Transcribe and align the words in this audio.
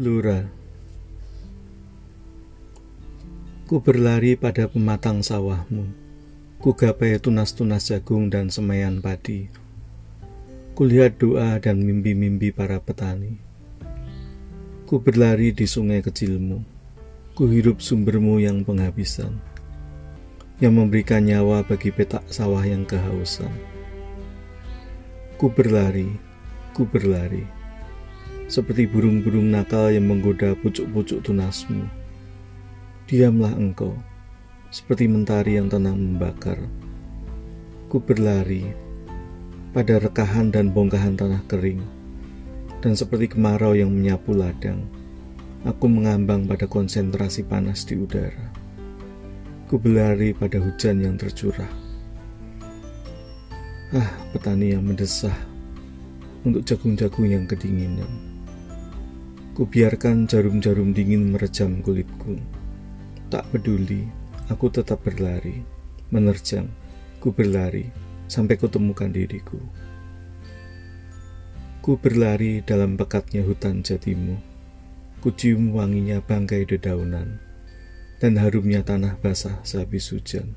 Lura. 0.00 0.48
Ku 3.68 3.84
berlari 3.84 4.40
pada 4.40 4.64
pematang 4.64 5.20
sawahmu. 5.20 5.84
Ku 6.56 6.72
gapai 6.72 7.20
tunas-tunas 7.20 7.92
jagung 7.92 8.32
dan 8.32 8.48
semaian 8.48 9.04
padi. 9.04 9.52
Kulihat 10.72 11.20
doa 11.20 11.60
dan 11.60 11.84
mimpi-mimpi 11.84 12.56
para 12.56 12.80
petani. 12.80 13.36
Ku 14.88 14.96
berlari 14.96 15.52
di 15.52 15.68
sungai 15.68 16.00
kecilmu. 16.00 16.64
Ku 17.36 17.52
hidup 17.52 17.84
sumbermu 17.84 18.40
yang 18.40 18.64
penghabisan 18.64 19.36
Yang 20.56 20.72
memberikan 20.72 21.28
nyawa 21.28 21.68
bagi 21.68 21.92
petak 21.92 22.24
sawah 22.32 22.64
yang 22.64 22.88
kehausan. 22.88 23.52
Ku 25.36 25.52
berlari, 25.52 26.08
ku 26.72 26.88
berlari 26.88 27.60
seperti 28.52 28.84
burung-burung 28.84 29.48
nakal 29.48 29.88
yang 29.88 30.12
menggoda 30.12 30.52
pucuk-pucuk 30.60 31.24
tunasmu. 31.24 31.88
Diamlah 33.08 33.56
engkau, 33.56 33.96
seperti 34.68 35.08
mentari 35.08 35.56
yang 35.56 35.72
tenang 35.72 35.96
membakar. 35.96 36.60
Ku 37.88 37.96
berlari 37.96 38.68
pada 39.72 39.96
rekahan 39.96 40.52
dan 40.52 40.68
bongkahan 40.68 41.16
tanah 41.16 41.40
kering, 41.48 41.80
dan 42.84 42.92
seperti 42.92 43.32
kemarau 43.32 43.72
yang 43.72 43.88
menyapu 43.88 44.36
ladang, 44.36 44.84
aku 45.64 45.88
mengambang 45.88 46.44
pada 46.44 46.68
konsentrasi 46.68 47.48
panas 47.48 47.88
di 47.88 47.96
udara. 47.96 48.52
Ku 49.64 49.80
berlari 49.80 50.36
pada 50.36 50.60
hujan 50.60 51.00
yang 51.00 51.16
tercurah. 51.16 51.72
Ah, 53.96 54.12
petani 54.36 54.76
yang 54.76 54.84
mendesah 54.84 55.36
untuk 56.44 56.68
jagung-jagung 56.68 57.32
yang 57.32 57.48
kedinginan. 57.48 58.31
Kubiarkan 59.52 60.24
jarum-jarum 60.24 60.96
dingin 60.96 61.36
merejam 61.36 61.84
kulitku. 61.84 62.40
Tak 63.28 63.44
peduli, 63.52 64.08
aku 64.48 64.72
tetap 64.72 65.04
berlari, 65.04 65.60
menerjang, 66.08 66.72
ku 67.20 67.36
berlari 67.36 67.84
sampai 68.32 68.56
kutemukan 68.56 69.12
diriku. 69.12 69.60
Ku 71.84 72.00
berlari 72.00 72.64
dalam 72.64 72.96
pekatnya 72.96 73.44
hutan 73.44 73.84
jatimu. 73.84 74.40
Ku 75.20 75.28
cium 75.36 75.76
wanginya 75.76 76.24
bangkai 76.24 76.64
dedaunan 76.64 77.36
dan 78.24 78.40
harumnya 78.40 78.80
tanah 78.80 79.20
basah 79.20 79.60
sehabis 79.68 80.16
hujan. 80.16 80.56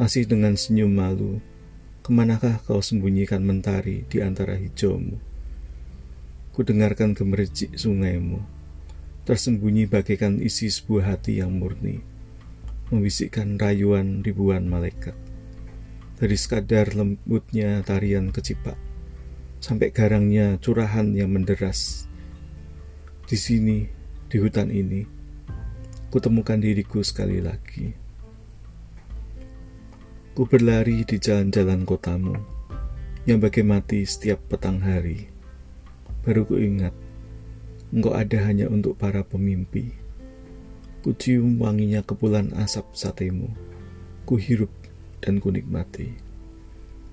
Masih 0.00 0.24
dengan 0.24 0.56
senyum 0.56 0.88
malu, 0.88 1.44
ke 2.00 2.08
manakah 2.16 2.64
kau 2.64 2.80
sembunyikan 2.80 3.44
mentari 3.44 4.08
di 4.08 4.24
antara 4.24 4.56
hijaumu? 4.56 5.35
Ku 6.56 6.64
dengarkan 6.64 7.12
gemericik 7.12 7.76
sungaimu, 7.76 8.40
tersembunyi 9.28 9.92
bagaikan 9.92 10.40
isi 10.40 10.72
sebuah 10.72 11.12
hati 11.12 11.44
yang 11.44 11.52
murni, 11.52 12.00
membisikkan 12.88 13.60
rayuan 13.60 14.24
ribuan 14.24 14.64
malaikat. 14.64 15.12
Dari 16.16 16.32
sekadar 16.32 16.96
lembutnya 16.96 17.84
tarian 17.84 18.32
kecipak, 18.32 18.72
sampai 19.60 19.92
garangnya 19.92 20.56
curahan 20.56 21.12
yang 21.12 21.28
menderas. 21.28 22.08
Di 23.28 23.36
sini, 23.36 23.84
di 24.32 24.40
hutan 24.40 24.72
ini, 24.72 25.04
kutemukan 26.08 26.56
diriku 26.56 27.04
sekali 27.04 27.44
lagi. 27.44 27.92
Ku 30.32 30.48
berlari 30.48 31.04
di 31.04 31.20
jalan-jalan 31.20 31.84
kotamu, 31.84 32.40
yang 33.28 33.44
bagai 33.44 33.60
mati 33.60 34.08
setiap 34.08 34.40
petang 34.48 34.80
hari 34.80 35.35
Baru 36.26 36.42
ku 36.42 36.58
ingat, 36.58 36.90
engkau 37.94 38.10
ada 38.10 38.50
hanya 38.50 38.66
untuk 38.66 38.98
para 38.98 39.22
pemimpi. 39.22 39.94
Ku 41.06 41.14
cium 41.14 41.62
wanginya 41.62 42.02
kepulan 42.02 42.50
asap 42.58 42.98
satemu. 42.98 43.54
Ku 44.26 44.34
hirup 44.34 44.74
dan 45.22 45.38
ku 45.38 45.54
nikmati. 45.54 46.18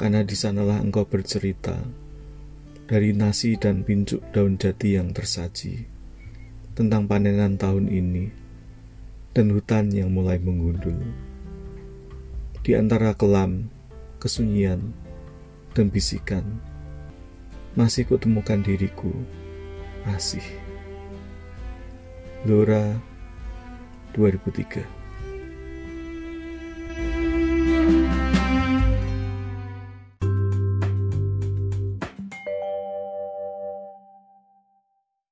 Karena 0.00 0.24
di 0.24 0.32
sanalah 0.32 0.80
engkau 0.80 1.04
bercerita 1.04 1.84
dari 2.88 3.12
nasi 3.12 3.60
dan 3.60 3.84
pincuk 3.84 4.24
daun 4.32 4.56
jati 4.56 4.96
yang 4.96 5.12
tersaji 5.12 5.84
tentang 6.72 7.04
panenan 7.04 7.60
tahun 7.60 7.92
ini 7.92 8.32
dan 9.36 9.52
hutan 9.52 9.92
yang 9.92 10.16
mulai 10.16 10.40
mengundul. 10.40 10.96
Di 12.64 12.72
antara 12.72 13.12
kelam, 13.12 13.68
kesunyian, 14.16 14.96
dan 15.76 15.92
bisikan, 15.92 16.56
masih 17.74 18.06
kutemukan 18.06 18.62
diriku, 18.62 19.10
masih. 20.06 20.42
Lora 22.44 22.98
2003 24.14 25.03